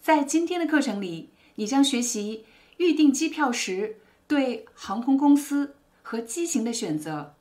[0.00, 2.46] 在今天的课程里，你将学习
[2.78, 7.34] 预订机票时对航空公司和机型的选择，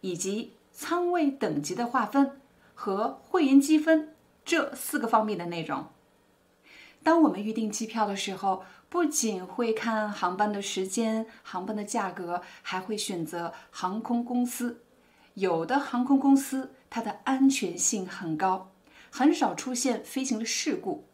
[0.00, 2.40] 以及舱位等级的划分
[2.72, 4.14] 和会员积分
[4.44, 5.88] 这四个方面的内容。
[7.02, 14.82] 当我们预订机票的时候，不仅会看航班的时间、航班的价格，还会选择航空公司。
[15.34, 18.70] 有的航空公司它的安全性很高，
[19.10, 21.08] 很少出现飞行的事故。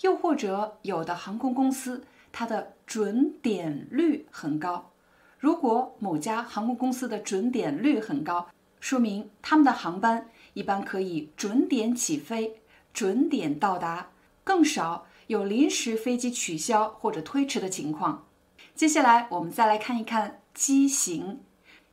[0.00, 4.90] 又或者有的航空公司，它的准点率很高。
[5.38, 8.48] 如果某家航空公司的准点率很高，
[8.80, 12.60] 说明他们的航班一般可以准点起飞、
[12.92, 14.10] 准点到达，
[14.42, 18.26] 更少有临时飞机取消或者推迟的情况。
[18.74, 21.40] 接下来我们再来看一看机型。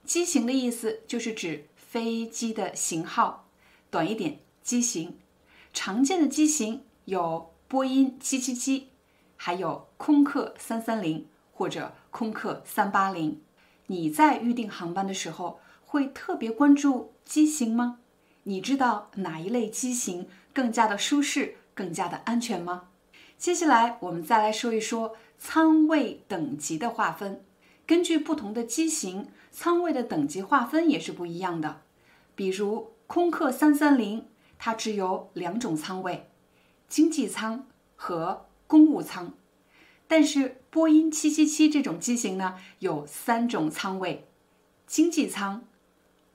[0.06, 3.48] 机型的意思就是指飞机的型号，
[3.92, 5.18] 短一点，机型。
[5.74, 7.52] 常见的机型有。
[7.70, 8.88] 波音七七七，
[9.36, 13.44] 还有空客三三零或者空客三八零，
[13.86, 18.00] 你在预订航班的时候会特别关注机型吗？
[18.46, 22.86] 你知道哪一类机型更加的舒适、更加的安全吗？
[23.38, 27.44] 接下来我们再来说一说舱位等级的划分。
[27.86, 31.82] 根据不同的机型，舱位的等级划分也是不一样的。
[32.34, 34.26] 比如空客三三零，
[34.58, 36.29] 它只有两种舱位。
[36.90, 39.34] 经济舱和公务舱，
[40.08, 44.28] 但是波音七七七这种机型呢，有三种舱位：
[44.88, 45.64] 经济舱、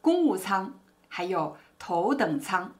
[0.01, 0.79] 公务舱，
[1.09, 2.73] 还有头等舱。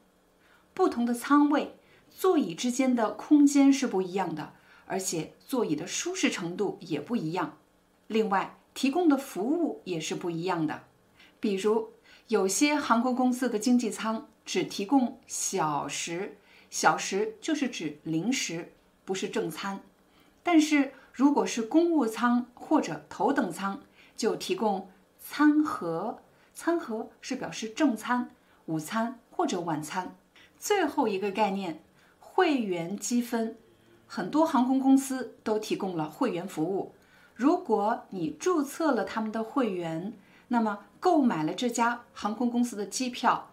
[0.73, 1.75] 不同的舱位，
[2.09, 4.53] 座椅之间的空间是不一样的，
[4.85, 7.57] 而且座椅的舒适程度也不一样。
[8.07, 10.83] 另外，提供的服务也是不一样的。
[11.41, 11.89] 比如，
[12.29, 16.37] 有些航空公司的经济舱只提供小时。
[16.75, 18.73] 小食就是指零食，
[19.05, 19.79] 不是正餐。
[20.43, 23.79] 但是如果是公务舱或者头等舱，
[24.17, 26.19] 就提供餐盒。
[26.53, 28.29] 餐盒是表示正餐、
[28.65, 30.17] 午餐或者晚餐。
[30.59, 31.81] 最后一个概念，
[32.19, 33.55] 会员积分。
[34.05, 36.93] 很多航空公司都提供了会员服务。
[37.35, 40.11] 如果你注册了他们的会员，
[40.49, 43.51] 那么购买了这家航空公司的机票，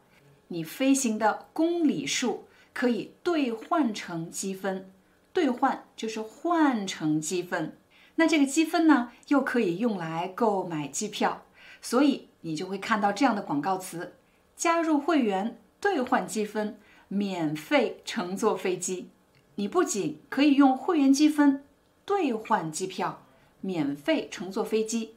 [0.48, 2.48] 你飞行的公里数。
[2.72, 4.90] 可以兑换成积分，
[5.32, 7.76] 兑换就是换成积分。
[8.16, 11.46] 那这个积分呢，又可以用来购买机票，
[11.80, 14.14] 所以你就会看到这样的广告词：
[14.56, 16.78] 加入会员兑换积分，
[17.08, 19.10] 免费乘坐飞机。
[19.56, 21.64] 你不仅可以用会员积分
[22.04, 23.26] 兑换机票，
[23.60, 25.16] 免费乘坐飞机，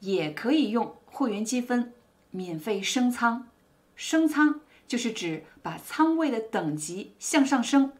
[0.00, 1.92] 也可以用会员积分
[2.30, 3.48] 免费升舱，
[3.94, 4.60] 升舱。
[4.86, 7.92] 就是指把仓位的等级向上升，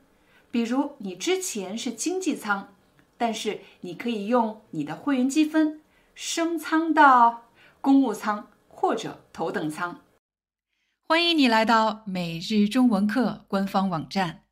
[0.50, 2.75] 比如你之前是经济舱，
[3.17, 5.81] 但是你可以用你的会员积分
[6.15, 7.50] 升舱到
[7.81, 10.03] 公务舱或者头等舱。
[11.03, 14.44] 欢迎你来到每日中文课官方网站，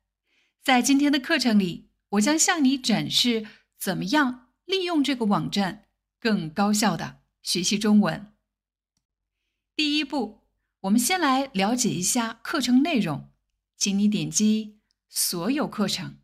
[0.61, 3.47] 在今天的课程里，我将向你展示
[3.79, 5.85] 怎么样利用这个网站
[6.19, 8.33] 更高效的学习中文。
[9.75, 10.42] 第一步。
[10.83, 13.29] 我们先来了解一下课程内容，
[13.77, 16.17] 请你点击所有课程。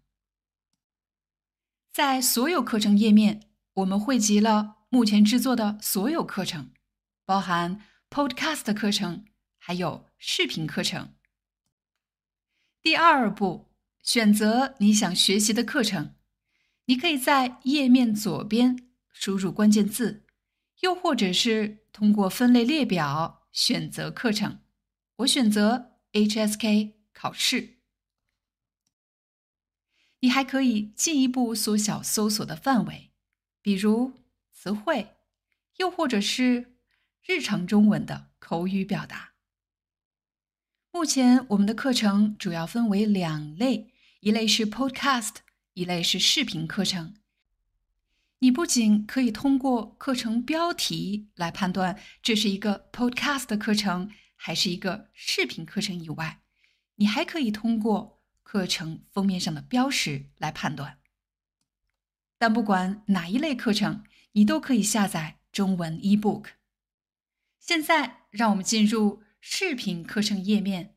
[1.94, 6.72] 在所有课程页面，我们汇集了目前制作的所有课程，
[7.24, 9.24] 包含 Podcast 课程，
[9.58, 11.14] 还有视频课程。
[12.81, 13.69] 第二步，
[14.03, 16.16] 选择你想学习的课程，
[16.86, 20.25] 你可以在页面左边输入关键字，
[20.81, 23.38] 又或者是通过分类列表。
[23.51, 24.60] 选择课程，
[25.18, 27.78] 我选择 HSK 考试。
[30.22, 33.12] 你还可以进一步缩小搜索的范围，
[33.62, 34.13] 比如
[34.51, 35.16] 词汇，
[35.78, 36.75] 又或者是
[37.25, 39.34] 日常中文的口语表达。
[40.92, 45.36] 目前我们的课程主要分为两类，一类是 Podcast，
[45.74, 47.19] 一类是视频课程。
[48.39, 56.41] 你不仅可以通过课程标题来判断这是一个 podcast 课程还是一个视频课程以外，
[56.95, 61.00] 你还可以通过课程封面上的标识来判断。
[62.38, 66.51] 但不管哪一类课程，你都可以下载中文 eBook。
[67.59, 70.95] 现在，让我们进入视频课程页面。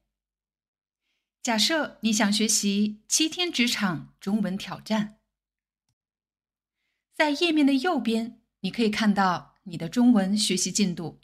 [1.42, 5.18] 假设你想学习七天职场中文挑战，
[7.22, 11.20] 在页面的右边，你可以看到你的中文学习进度。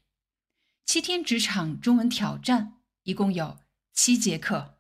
[0.87, 3.59] 七天职场中文挑战一共有
[3.93, 4.79] 七节课。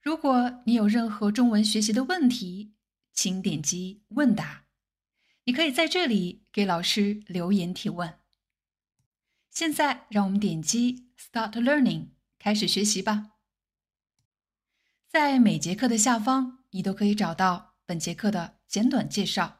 [0.00, 2.72] 如果你有任何中文学习的问题，
[3.12, 4.64] 请点击问答。
[5.44, 8.18] 你可以在这里给老师留言提问。
[9.50, 12.12] 现在，让我们点击 Start Learning。
[12.38, 13.32] 开始学习吧。
[15.06, 19.59] 在每节课的下方，你都可以找到本节课的简短介绍，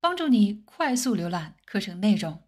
[0.00, 2.42] 帮助你快速浏览课程内容。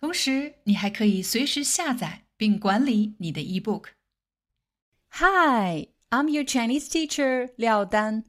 [0.00, 8.24] 同时，你还可以随时下载并管理你的 eBook。Hi, I'm your Chinese teacher Liao Dan.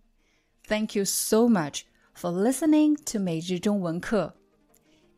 [0.67, 1.81] Thank you so much
[2.13, 4.37] for listening to 每日中文课。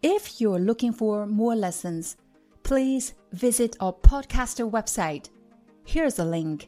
[0.02, 2.14] If you're looking for more lessons,
[2.64, 5.26] please visit our podcaster website.
[5.86, 6.68] Here's a link